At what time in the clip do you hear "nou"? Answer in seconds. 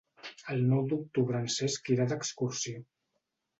0.71-0.81